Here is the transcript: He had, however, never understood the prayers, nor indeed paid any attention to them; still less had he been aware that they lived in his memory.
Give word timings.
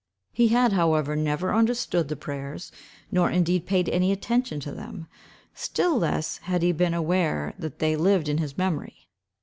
He 0.31 0.47
had, 0.47 0.73
however, 0.73 1.15
never 1.15 1.53
understood 1.53 2.07
the 2.07 2.15
prayers, 2.15 2.71
nor 3.11 3.29
indeed 3.29 3.67
paid 3.67 3.87
any 3.87 4.11
attention 4.11 4.59
to 4.61 4.71
them; 4.71 5.05
still 5.53 5.95
less 5.95 6.37
had 6.39 6.63
he 6.63 6.71
been 6.71 6.95
aware 6.95 7.53
that 7.59 7.77
they 7.77 7.95
lived 7.95 8.27
in 8.27 8.39
his 8.39 8.57
memory. 8.57 9.07